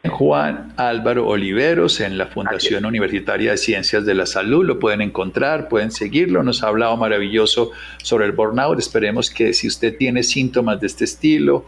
[0.07, 4.63] Juan Álvaro Oliveros en la Fundación Universitaria de Ciencias de la Salud.
[4.65, 6.43] Lo pueden encontrar, pueden seguirlo.
[6.43, 8.77] Nos ha hablado maravilloso sobre el burnout.
[8.77, 11.65] Esperemos que si usted tiene síntomas de este estilo,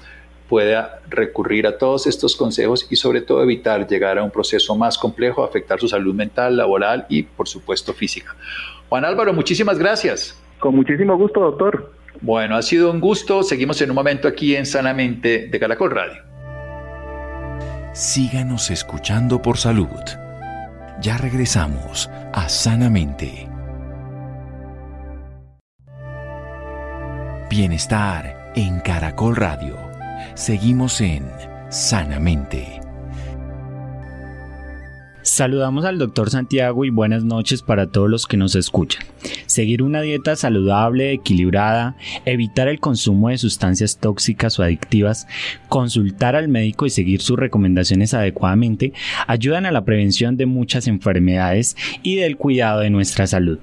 [0.50, 4.98] pueda recurrir a todos estos consejos y sobre todo evitar llegar a un proceso más
[4.98, 8.36] complejo, afectar su salud mental, laboral y por supuesto física.
[8.90, 10.40] Juan Álvaro, muchísimas gracias.
[10.60, 11.94] Con muchísimo gusto, doctor.
[12.22, 13.44] Bueno, ha sido un gusto.
[13.44, 16.22] Seguimos en un momento aquí en Sanamente de Caracol Radio.
[17.94, 19.88] Síganos escuchando por salud.
[21.02, 23.48] Ya regresamos a Sanamente.
[27.50, 29.95] Bienestar en Caracol Radio.
[30.36, 31.24] Seguimos en
[31.70, 32.82] Sanamente.
[35.22, 39.06] Saludamos al doctor Santiago y buenas noches para todos los que nos escuchan.
[39.46, 41.96] Seguir una dieta saludable, equilibrada,
[42.26, 45.26] evitar el consumo de sustancias tóxicas o adictivas,
[45.70, 48.92] consultar al médico y seguir sus recomendaciones adecuadamente
[49.28, 53.60] ayudan a la prevención de muchas enfermedades y del cuidado de nuestra salud.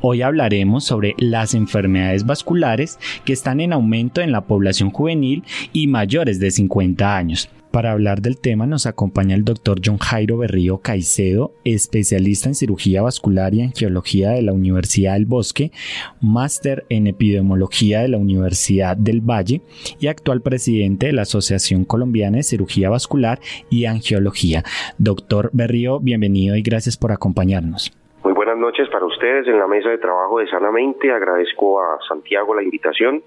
[0.00, 5.86] Hoy hablaremos sobre las enfermedades vasculares que están en aumento en la población juvenil y
[5.86, 7.48] mayores de 50 años.
[7.72, 13.00] Para hablar del tema nos acompaña el doctor John Jairo Berrío Caicedo, especialista en cirugía
[13.00, 15.72] vascular y angiología de la Universidad del Bosque,
[16.20, 19.62] máster en epidemiología de la Universidad del Valle
[19.98, 24.64] y actual presidente de la Asociación Colombiana de Cirugía Vascular y Angiología.
[24.98, 27.90] Doctor Berrío, bienvenido y gracias por acompañarnos.
[28.62, 31.10] Noches para ustedes en la mesa de trabajo de Sanamente.
[31.10, 33.20] Agradezco a Santiago la invitación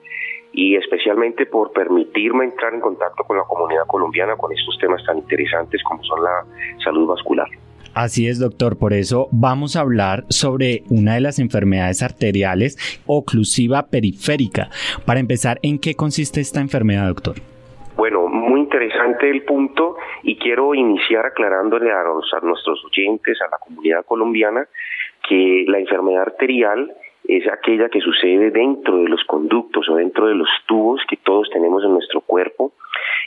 [0.53, 5.17] y especialmente por permitirme entrar en contacto con la comunidad colombiana con estos temas tan
[5.17, 6.45] interesantes como son la
[6.81, 7.49] salud vascular.
[7.93, 8.77] Así es, doctor.
[8.77, 14.69] Por eso vamos a hablar sobre una de las enfermedades arteriales, oclusiva periférica.
[15.05, 17.35] Para empezar, ¿en qué consiste esta enfermedad, doctor?
[17.97, 23.57] Bueno, muy interesante el punto y quiero iniciar aclarándole a, a nuestros oyentes, a la
[23.57, 24.65] comunidad colombiana,
[25.27, 26.93] que la enfermedad arterial
[27.27, 31.49] es aquella que sucede dentro de los conductos o dentro de los tubos que todos
[31.51, 32.73] tenemos en nuestro cuerpo,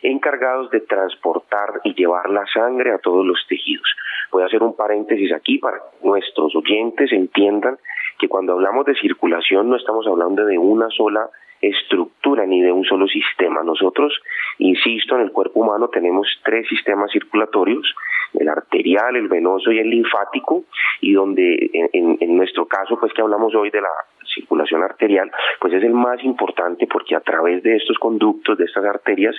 [0.02, 3.88] encargados de transportar y llevar la sangre a todos los tejidos.
[4.30, 7.78] Voy a hacer un paréntesis aquí para que nuestros oyentes entiendan
[8.18, 11.28] que cuando hablamos de circulación no estamos hablando de una sola
[11.60, 13.62] estructura ni de un solo sistema.
[13.62, 14.12] Nosotros,
[14.58, 17.94] insisto, en el cuerpo humano tenemos tres sistemas circulatorios,
[18.34, 20.64] el arterial, el venoso y el linfático,
[21.00, 23.90] y donde en, nuestro caso, pues que hablamos hoy de la
[24.34, 28.84] circulación arterial, pues es el más importante porque a través de estos conductos, de estas
[28.84, 29.34] arterias,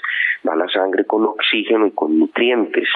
[0.48, 2.90] va la sangre con oxígeno y con nutrientes.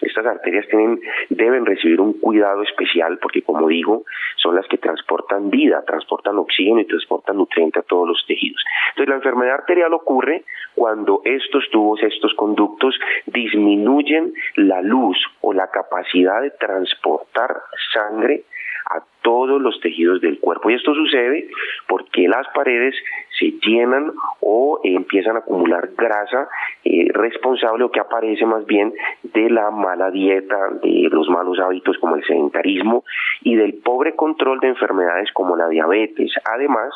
[0.00, 4.04] Estas arterias tienen, deben recibir un cuidado especial porque, como digo,
[4.36, 8.62] son las que transportan vida, transportan oxígeno y transportan nutrientes a todos los tejidos.
[8.90, 12.94] Entonces, la enfermedad arterial ocurre cuando estos tubos, estos conductos
[13.26, 17.56] disminuyen la luz o la capacidad de transportar
[17.92, 18.44] sangre
[19.26, 20.70] todos los tejidos del cuerpo.
[20.70, 21.48] Y esto sucede
[21.88, 22.94] porque las paredes
[23.36, 26.48] se llenan o empiezan a acumular grasa
[26.84, 31.98] eh, responsable o que aparece más bien de la mala dieta, de los malos hábitos
[31.98, 33.02] como el sedentarismo
[33.42, 36.94] y del pobre control de enfermedades como la diabetes, además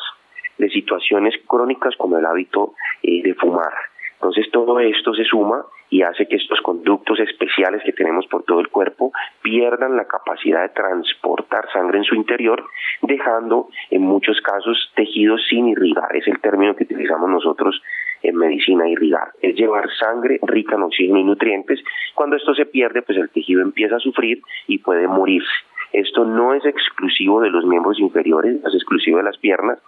[0.57, 3.73] de situaciones crónicas como el hábito eh, de fumar.
[4.21, 8.59] Entonces todo esto se suma y hace que estos conductos especiales que tenemos por todo
[8.59, 12.63] el cuerpo pierdan la capacidad de transportar sangre en su interior,
[13.01, 16.15] dejando en muchos casos tejidos sin irrigar.
[16.15, 17.81] Es el término que utilizamos nosotros
[18.21, 19.29] en medicina, irrigar.
[19.41, 21.83] Es llevar sangre rica en oxígeno y nutrientes.
[22.13, 25.49] Cuando esto se pierde, pues el tejido empieza a sufrir y puede morirse.
[25.93, 29.79] Esto no es exclusivo de los miembros inferiores, es exclusivo de las piernas.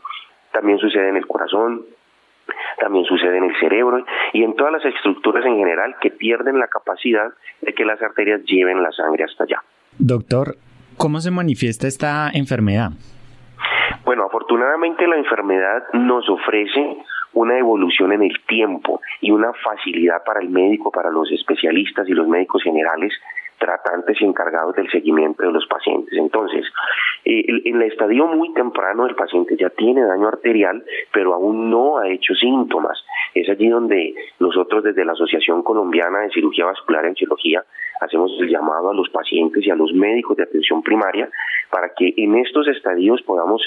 [0.52, 1.84] También sucede en el corazón,
[2.79, 6.67] también sucede en el cerebro y en todas las estructuras en general que pierden la
[6.67, 9.62] capacidad de que las arterias lleven la sangre hasta allá.
[9.97, 10.56] Doctor,
[10.97, 12.91] ¿cómo se manifiesta esta enfermedad?
[14.06, 16.97] Bueno, afortunadamente la enfermedad nos ofrece
[17.34, 22.12] una evolución en el tiempo y una facilidad para el médico, para los especialistas y
[22.12, 23.13] los médicos generales
[23.63, 26.13] tratantes encargados del seguimiento de los pacientes.
[26.17, 26.65] Entonces,
[27.23, 31.97] eh, en el estadio muy temprano el paciente ya tiene daño arterial, pero aún no
[31.97, 33.02] ha hecho síntomas.
[33.34, 37.63] Es allí donde nosotros desde la Asociación Colombiana de Cirugía Vascular y Angiología
[38.02, 41.30] hacemos el llamado a los pacientes y a los médicos de atención primaria
[41.69, 43.62] para que en estos estadios podamos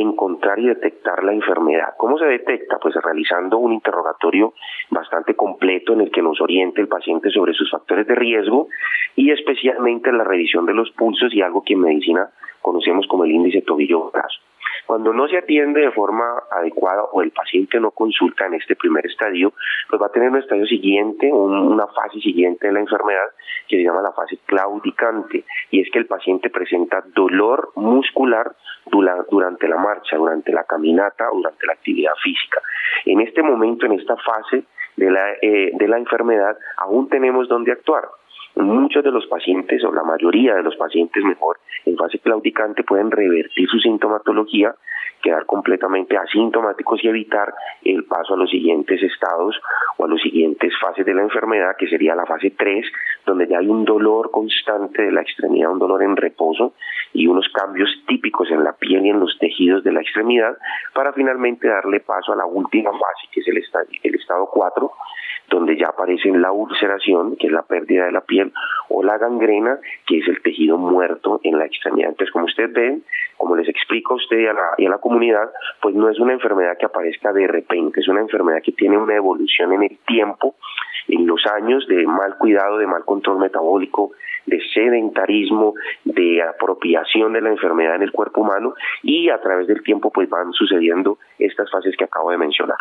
[0.00, 1.94] encontrar y detectar la enfermedad.
[1.96, 2.78] ¿Cómo se detecta?
[2.78, 4.54] Pues realizando un interrogatorio
[4.90, 8.68] bastante completo en el que nos oriente el paciente sobre sus factores de riesgo
[9.14, 12.28] y especialmente la revisión de los pulsos y algo que en medicina
[12.62, 14.40] conocemos como el índice tobillo-brazo.
[14.86, 19.06] Cuando no se atiende de forma adecuada o el paciente no consulta en este primer
[19.06, 19.52] estadio,
[19.88, 23.30] pues va a tener un estadio siguiente, una fase siguiente de la enfermedad
[23.68, 28.54] que se llama la fase claudicante y es que el paciente presenta dolor muscular
[28.90, 32.60] durante la marcha, durante la caminata durante la actividad física.
[33.04, 34.64] En este momento, en esta fase
[34.96, 38.04] de la, eh, de la enfermedad, aún tenemos donde actuar
[38.56, 43.10] muchos de los pacientes, o la mayoría de los pacientes mejor, en fase claudicante pueden
[43.10, 44.74] revertir su sintomatología,
[45.26, 47.52] quedar completamente asintomáticos y evitar
[47.84, 49.60] el paso a los siguientes estados
[49.96, 52.86] o a las siguientes fases de la enfermedad, que sería la fase 3,
[53.26, 56.74] donde ya hay un dolor constante de la extremidad, un dolor en reposo
[57.12, 60.56] y unos cambios típicos en la piel y en los tejidos de la extremidad,
[60.94, 63.60] para finalmente darle paso a la última fase, que es el,
[64.04, 64.92] el estado 4,
[65.48, 68.52] donde ya aparece la ulceración, que es la pérdida de la piel,
[68.88, 72.10] o la gangrena, que es el tejido muerto en la extremidad.
[72.10, 73.04] Entonces, como ustedes ven,
[73.36, 75.15] como les explico a usted y a, la, y a la comunidad,
[75.80, 79.14] pues no es una enfermedad que aparezca de repente, es una enfermedad que tiene una
[79.14, 80.56] evolución en el tiempo,
[81.08, 84.12] en los años de mal cuidado, de mal control metabólico,
[84.46, 85.74] de sedentarismo,
[86.04, 90.28] de apropiación de la enfermedad en el cuerpo humano y a través del tiempo pues
[90.28, 92.78] van sucediendo estas fases que acabo de mencionar.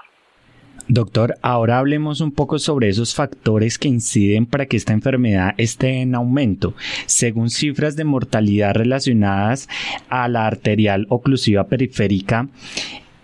[0.88, 6.02] Doctor, ahora hablemos un poco sobre esos factores que inciden para que esta enfermedad esté
[6.02, 6.76] en aumento.
[7.08, 9.68] Según cifras de mortalidad relacionadas
[10.10, 12.50] a la arterial oclusiva periférica,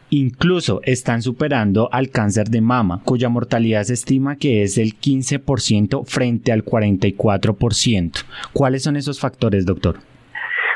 [0.09, 6.03] incluso están superando al cáncer de mama, cuya mortalidad se estima que es del 15%
[6.05, 8.11] frente al 44%.
[8.53, 10.10] ¿Cuáles son esos factores, doctor?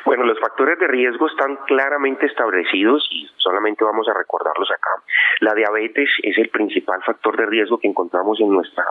[0.06, 4.92] Bueno, los factores de riesgo están claramente establecidos y solamente vamos a recordarlos acá.
[5.40, 8.86] La diabetes es el principal factor de riesgo que encontramos en nuestra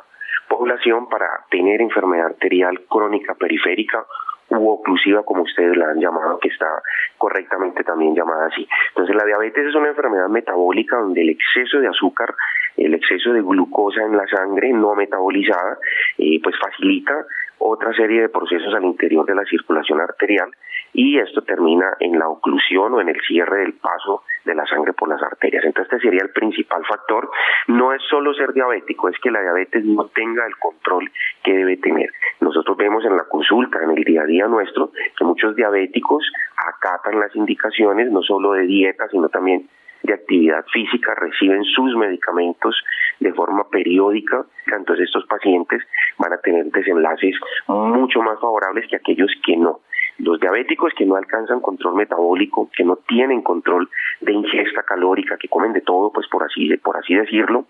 [0.49, 4.05] población para tener enfermedad arterial crónica periférica
[4.51, 6.83] u oclusiva, como ustedes la han llamado, que está
[7.17, 8.67] correctamente también llamada así.
[8.89, 12.35] Entonces, la diabetes es una enfermedad metabólica donde el exceso de azúcar,
[12.77, 15.79] el exceso de glucosa en la sangre no metabolizada,
[16.19, 17.25] eh, pues facilita
[17.59, 20.51] otra serie de procesos al interior de la circulación arterial
[20.95, 24.93] y esto termina en la oclusión o en el cierre del paso de la sangre
[24.93, 25.65] por las arterias.
[25.65, 27.31] Entonces este sería el principal factor.
[27.67, 31.11] No es solo ser diabético, es que la diabetes no tenga el control
[31.43, 32.11] que debe tener.
[32.41, 37.19] Nosotros vemos en la consulta, en el día a día nuestro, que muchos diabéticos acatan
[37.19, 39.69] las indicaciones no solo de dieta, sino también
[40.05, 42.77] de actividad física, reciben sus medicamentos
[43.21, 45.83] de forma periódica, entonces estos pacientes
[46.19, 47.35] van a tener desenlaces
[47.69, 49.81] mucho más favorables que aquellos que no.
[50.19, 55.49] Los diabéticos que no alcanzan control metabólico, que no tienen control de ingesta calórica, que
[55.49, 57.67] comen de todo, pues por así, por así decirlo,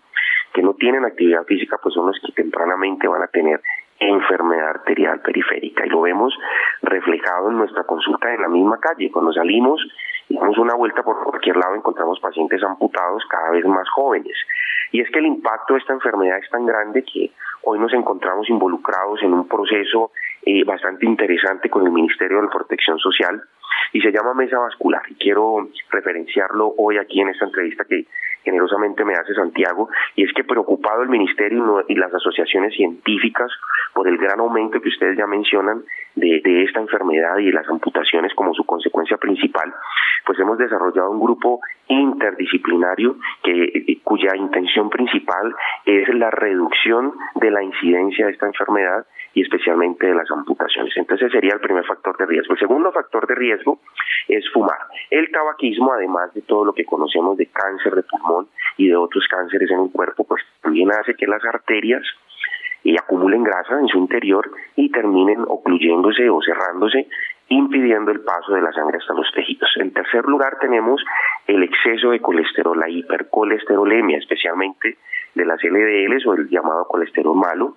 [0.53, 3.61] que no tienen actividad física, pues son los que tempranamente van a tener
[3.99, 6.33] enfermedad arterial periférica y lo vemos
[6.81, 9.11] reflejado en nuestra consulta en la misma calle.
[9.11, 9.81] Cuando salimos
[10.29, 14.35] damos una vuelta por cualquier lado encontramos pacientes amputados cada vez más jóvenes.
[14.91, 17.31] Y es que el impacto de esta enfermedad es tan grande que
[17.63, 20.11] hoy nos encontramos involucrados en un proceso
[20.45, 23.41] eh, bastante interesante con el Ministerio de Protección Social
[23.93, 25.03] y se llama Mesa Vascular.
[25.09, 28.05] Y quiero referenciarlo hoy aquí en esta entrevista que
[28.45, 33.51] generosamente me hace Santiago, y es que preocupado el Ministerio y las asociaciones científicas
[33.93, 35.83] por el gran aumento que ustedes ya mencionan
[36.15, 39.73] de, de esta enfermedad y de las amputaciones como su consecuencia principal,
[40.25, 45.53] pues hemos desarrollado un grupo interdisciplinario que, eh, cuya intención principal
[45.85, 50.93] es la reducción de la incidencia de esta enfermedad y especialmente de las amputaciones.
[50.95, 52.53] Entonces sería el primer factor de riesgo.
[52.53, 53.74] El segundo factor de riesgo
[54.27, 54.77] es fumar.
[55.09, 59.25] El tabaquismo, además de todo lo que conocemos de cáncer de pulmón y de otros
[59.29, 62.03] cánceres en el cuerpo, pues también hace que las arterias
[62.83, 67.07] y acumulen grasa en su interior y terminen ocluyéndose o cerrándose,
[67.49, 69.69] impidiendo el paso de la sangre hasta los tejidos.
[69.77, 71.03] En tercer lugar tenemos
[71.47, 74.97] el exceso de colesterol, la hipercolesterolemia, especialmente
[75.33, 77.75] de las LDLs o el llamado colesterol malo.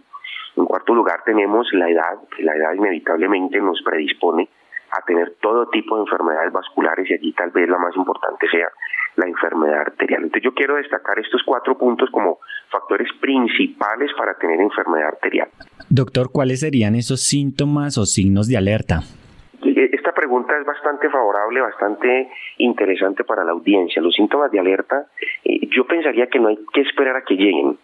[0.56, 4.48] En cuarto lugar tenemos la edad, la edad inevitablemente nos predispone
[4.90, 8.68] a tener todo tipo de enfermedades vasculares y allí tal vez la más importante sea
[9.16, 10.22] la enfermedad arterial.
[10.22, 12.38] Entonces yo quiero destacar estos cuatro puntos como
[12.70, 15.48] factores principales para tener enfermedad arterial.
[15.90, 19.00] Doctor, ¿cuáles serían esos síntomas o signos de alerta?
[19.62, 24.00] Esta pregunta es bastante favorable, bastante interesante para la audiencia.
[24.00, 25.06] Los síntomas de alerta,
[25.44, 27.76] eh, yo pensaría que no hay que esperar a que lleguen.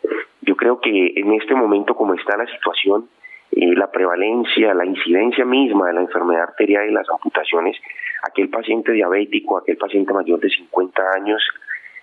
[0.43, 3.09] Yo creo que en este momento, como está la situación,
[3.57, 7.77] eh, la prevalencia, la incidencia misma de la enfermedad arterial y las amputaciones,
[8.23, 11.43] aquel paciente diabético, aquel paciente mayor de 50 años,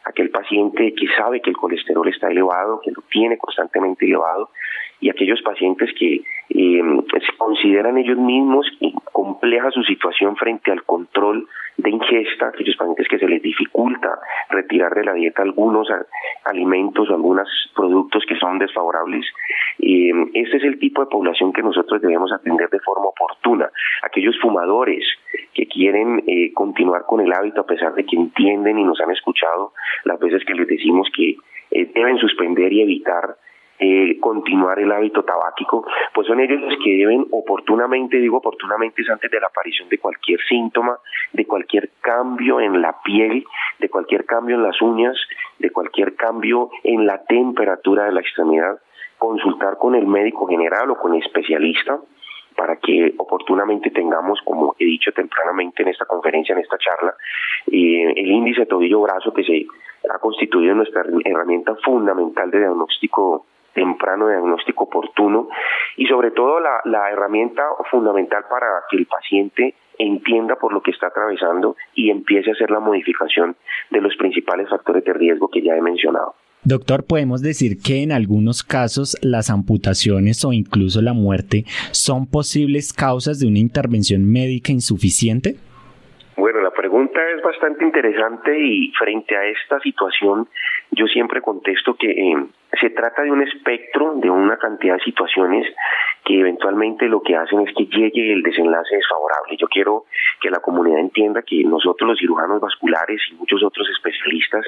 [0.05, 4.49] aquel paciente que sabe que el colesterol está elevado, que lo tiene constantemente elevado,
[5.01, 6.81] y aquellos pacientes que eh,
[7.37, 8.67] consideran ellos mismos
[9.11, 11.47] compleja su situación frente al control
[11.77, 15.87] de ingesta, aquellos pacientes que se les dificulta retirar de la dieta algunos
[16.45, 19.25] alimentos o algunos productos que son desfavorables.
[19.79, 23.69] Eh, este es el tipo de población que nosotros debemos atender de forma oportuna.
[24.03, 25.05] Aquellos fumadores
[25.53, 29.11] que quieren eh, continuar con el hábito a pesar de que entienden y nos han
[29.11, 29.73] escuchado
[30.03, 31.35] las veces que les decimos que
[31.71, 33.35] eh, deben suspender y evitar
[33.83, 39.09] eh, continuar el hábito tabáquico, pues son ellos los que deben oportunamente, digo oportunamente es
[39.09, 40.99] antes de la aparición de cualquier síntoma,
[41.33, 43.43] de cualquier cambio en la piel,
[43.79, 45.17] de cualquier cambio en las uñas,
[45.57, 48.79] de cualquier cambio en la temperatura de la extremidad,
[49.17, 51.99] consultar con el médico general o con el especialista
[52.55, 57.15] para que oportunamente tengamos, como he dicho tempranamente en esta conferencia, en esta charla,
[57.65, 59.65] eh, el índice tobillo-brazo que se
[60.07, 65.47] ha constituido nuestra herramienta fundamental de diagnóstico temprano, diagnóstico oportuno
[65.97, 70.91] y sobre todo la, la herramienta fundamental para que el paciente entienda por lo que
[70.91, 73.55] está atravesando y empiece a hacer la modificación
[73.89, 76.35] de los principales factores de riesgo que ya he mencionado.
[76.63, 82.93] Doctor, podemos decir que en algunos casos las amputaciones o incluso la muerte son posibles
[82.93, 85.55] causas de una intervención médica insuficiente?
[86.37, 90.47] Bueno, la pregunta es bastante interesante y frente a esta situación
[90.91, 92.45] yo siempre contesto que eh,
[92.79, 95.67] se trata de un espectro, de una cantidad de situaciones
[96.23, 99.57] que eventualmente lo que hacen es que llegue el desenlace desfavorable.
[99.57, 100.05] Yo quiero
[100.39, 104.65] que la comunidad entienda que nosotros los cirujanos vasculares y muchos otros especialistas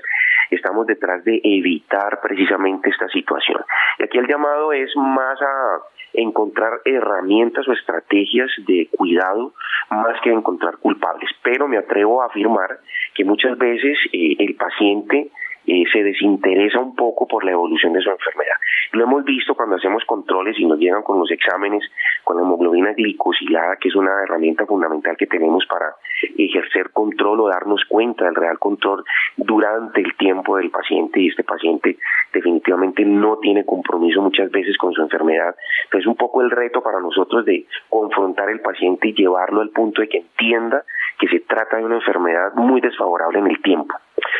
[0.49, 3.63] estamos detrás de evitar precisamente esta situación.
[3.99, 5.79] Y aquí el llamado es más a
[6.13, 9.53] encontrar herramientas o estrategias de cuidado
[9.89, 11.29] más que encontrar culpables.
[11.41, 12.79] Pero me atrevo a afirmar
[13.13, 15.29] que muchas veces eh, el paciente
[15.65, 18.55] eh, se desinteresa un poco por la evolución de su enfermedad.
[18.91, 21.83] Lo hemos visto cuando hacemos controles y nos llegan con los exámenes
[22.23, 25.95] con la hemoglobina glicosilada, que es una herramienta fundamental que tenemos para
[26.37, 29.03] ejercer control o darnos cuenta del real control
[29.37, 31.97] durante el tiempo del paciente y este paciente
[32.31, 35.55] definitivamente no tiene compromiso muchas veces con su enfermedad.
[35.85, 40.01] Entonces un poco el reto para nosotros de confrontar al paciente y llevarlo al punto
[40.01, 40.83] de que entienda
[41.19, 43.95] que se trata de una enfermedad muy desfavorable en el tiempo.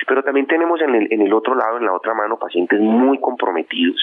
[0.07, 3.19] Pero también tenemos en el, en el otro lado, en la otra mano, pacientes muy
[3.19, 4.01] comprometidos,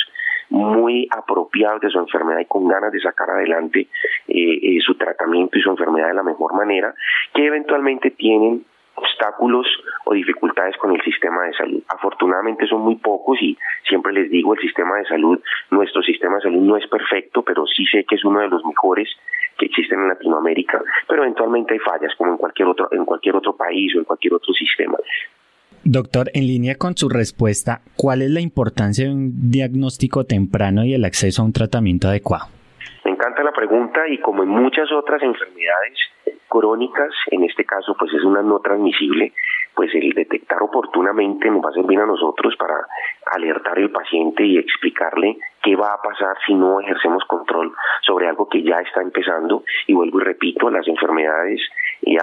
[0.50, 3.88] muy apropiados de su enfermedad y con ganas de sacar adelante
[4.28, 6.94] eh, eh, su tratamiento y su enfermedad de la mejor manera,
[7.32, 8.64] que eventualmente tienen
[9.00, 9.66] obstáculos
[10.04, 11.82] o dificultades con el sistema de salud.
[11.88, 13.56] Afortunadamente son muy pocos y
[13.88, 17.66] siempre les digo, el sistema de salud, nuestro sistema de salud no es perfecto, pero
[17.66, 19.08] sí sé que es uno de los mejores
[19.58, 23.54] que existen en Latinoamérica, pero eventualmente hay fallas como en cualquier otro en cualquier otro
[23.56, 24.96] país o en cualquier otro sistema.
[25.84, 30.92] Doctor, en línea con su respuesta, ¿cuál es la importancia de un diagnóstico temprano y
[30.92, 32.46] el acceso a un tratamiento adecuado?
[33.04, 35.98] Me encanta la pregunta y como en muchas otras enfermedades
[36.50, 39.32] crónicas, en este caso pues es una no transmisible,
[39.74, 42.86] pues el detectar oportunamente nos va a servir a nosotros para
[43.32, 48.48] alertar al paciente y explicarle qué va a pasar si no ejercemos control sobre algo
[48.48, 49.64] que ya está empezando.
[49.86, 51.60] Y vuelvo y repito, las enfermedades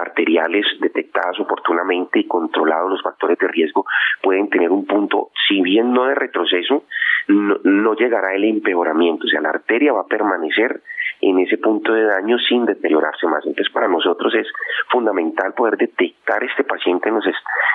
[0.00, 3.86] arteriales detectadas oportunamente y controlados los factores de riesgo
[4.22, 6.84] pueden tener un punto, si bien no de retroceso,
[7.28, 10.80] no, llegará el empeoramiento, o sea, la arteria va a permanecer
[11.20, 13.44] en ese punto de daño sin deteriorarse más.
[13.44, 14.46] Entonces, para nosotros es
[14.88, 17.24] fundamental poder detectar este paciente en los,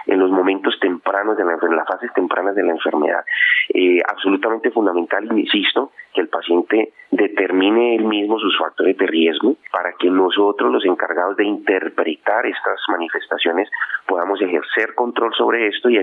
[0.07, 3.23] en los momentos tempranos de la en las fases tempranas de la enfermedad.
[3.73, 9.93] Eh, absolutamente fundamental, insisto, que el paciente determine él mismo sus factores de riesgo para
[9.99, 13.69] que nosotros, los encargados de interpretar estas manifestaciones,
[14.07, 15.97] podamos ejercer control sobre esto y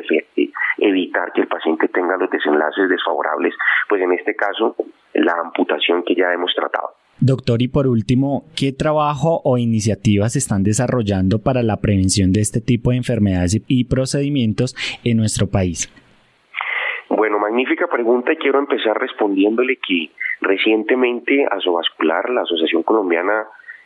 [0.79, 3.55] evitar que el paciente tenga los desenlaces desfavorables,
[3.89, 4.77] pues en este caso,
[5.15, 6.91] la amputación que ya hemos tratado.
[7.23, 12.63] Doctor, y por último, ¿qué trabajo o iniciativas están desarrollando para la prevención de este
[12.63, 14.75] tipo de enfermedades y procedimientos
[15.05, 15.93] en nuestro país?
[17.21, 20.09] Bueno, magnífica pregunta y quiero empezar respondiéndole que
[20.41, 23.45] recientemente Asovascular, la Asociación Colombiana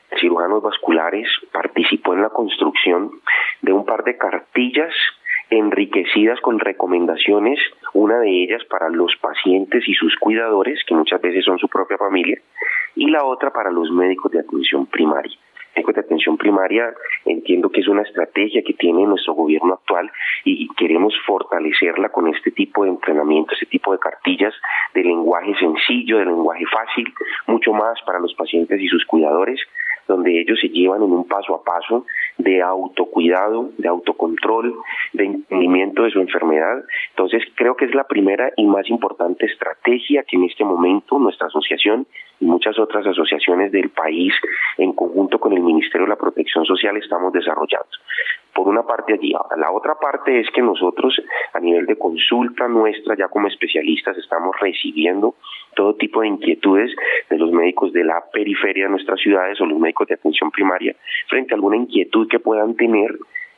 [0.08, 3.10] de Cirujanos Vasculares, participó en la construcción
[3.60, 4.94] de un par de cartillas
[5.50, 7.58] enriquecidas con recomendaciones,
[7.92, 11.98] una de ellas para los pacientes y sus cuidadores, que muchas veces son su propia
[11.98, 12.40] familia,
[12.94, 15.36] y la otra para los médicos de atención primaria.
[15.74, 16.94] De atención primaria
[17.24, 20.10] entiendo que es una estrategia que tiene nuestro gobierno actual
[20.44, 24.54] y queremos fortalecerla con este tipo de entrenamiento, este tipo de cartillas
[24.94, 27.12] de lenguaje sencillo, de lenguaje fácil,
[27.46, 29.60] mucho más para los pacientes y sus cuidadores,
[30.06, 32.06] donde ellos se llevan en un paso a paso
[32.38, 34.74] de autocuidado, de autocontrol,
[35.12, 36.84] de entendimiento de su enfermedad.
[37.10, 41.46] Entonces, creo que es la primera y más importante estrategia que en este momento nuestra
[41.46, 42.06] asociación
[42.40, 44.34] y muchas otras asociaciones del país,
[44.78, 47.88] en conjunto con el Ministerio de la Protección Social, estamos desarrollando.
[48.54, 49.32] Por una parte allí.
[49.56, 51.20] La otra parte es que nosotros
[51.52, 55.34] a nivel de consulta nuestra, ya como especialistas, estamos recibiendo
[55.74, 56.94] todo tipo de inquietudes
[57.28, 60.94] de los médicos de la periferia de nuestras ciudades o los médicos de atención primaria
[61.28, 63.10] frente a alguna inquietud que puedan tener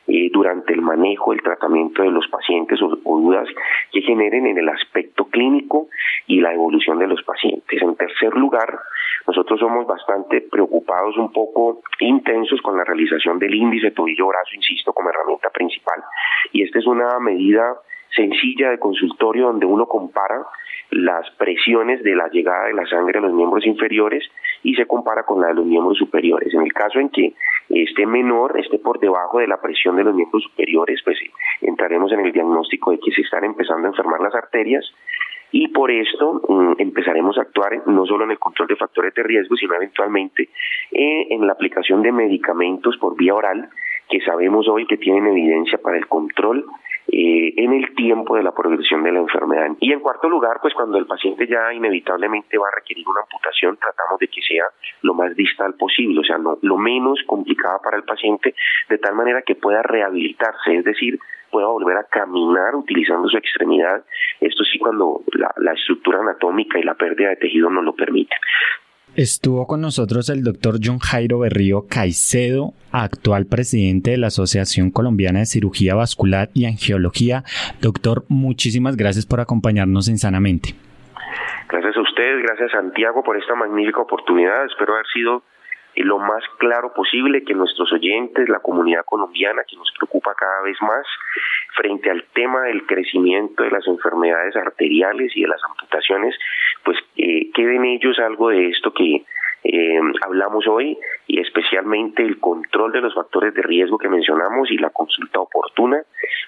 [0.07, 3.47] eh, durante el manejo, el tratamiento de los pacientes o, dudas
[3.91, 5.89] que generen en el aspecto clínico
[6.27, 7.81] y la evolución de los pacientes.
[7.81, 8.79] En tercer lugar,
[9.27, 15.09] nosotros somos bastante preocupados, un poco intensos con la realización del índice tobillo-brazo, insisto, como
[15.09, 16.01] herramienta principal.
[16.53, 17.75] Y esta es una medida
[18.15, 20.45] sencilla de consultorio donde uno compara
[20.91, 24.23] las presiones de la llegada de la sangre a los miembros inferiores
[24.63, 26.53] y se compara con la de los miembros superiores.
[26.53, 27.33] En el caso en que
[27.69, 31.17] esté menor, esté por debajo de la presión de los miembros superiores, pues
[31.61, 34.85] entraremos en el diagnóstico de que se están empezando a enfermar las arterias
[35.51, 39.23] y por esto mm, empezaremos a actuar no solo en el control de factores de
[39.23, 40.49] riesgo, sino eventualmente
[40.91, 43.69] eh, en la aplicación de medicamentos por vía oral
[44.09, 46.65] que sabemos hoy que tienen evidencia para el control
[47.09, 49.67] eh, en el tiempo de la progresión de la enfermedad.
[49.79, 53.77] Y en cuarto lugar, pues cuando el paciente ya inevitablemente va a requerir una amputación,
[53.77, 54.65] tratamos de que sea
[55.03, 58.53] lo más distal posible, o sea, lo, menos complicada para el paciente,
[58.89, 61.17] de tal manera que pueda rehabilitarse, es decir,
[61.49, 64.03] pueda volver a caminar utilizando su extremidad,
[64.41, 68.37] esto sí cuando la, la estructura anatómica y la pérdida de tejido nos lo permiten.
[69.15, 75.39] Estuvo con nosotros el doctor John Jairo Berrío Caicedo, actual presidente de la Asociación Colombiana
[75.39, 77.43] de Cirugía Vascular y Angiología.
[77.81, 80.75] Doctor, muchísimas gracias por acompañarnos en Sanamente.
[81.69, 84.65] Gracias a ustedes, gracias Santiago por esta magnífica oportunidad.
[84.65, 85.43] Espero haber sido
[86.03, 90.77] lo más claro posible que nuestros oyentes, la comunidad colombiana que nos preocupa cada vez
[90.81, 91.05] más
[91.75, 96.35] frente al tema del crecimiento de las enfermedades arteriales y de las amputaciones,
[96.83, 99.23] pues eh, quede en ellos algo de esto que
[99.63, 104.77] eh, hablamos hoy y especialmente el control de los factores de riesgo que mencionamos y
[104.77, 106.01] la consulta oportuna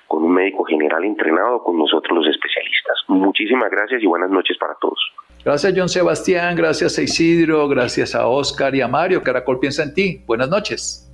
[0.07, 3.03] con un médico general entrenado con nosotros los especialistas.
[3.07, 4.99] Muchísimas gracias y buenas noches para todos.
[5.43, 9.23] Gracias John Sebastián, gracias a Isidro, gracias a Oscar y a Mario.
[9.23, 10.21] Caracol piensa en ti.
[10.25, 11.08] Buenas noches.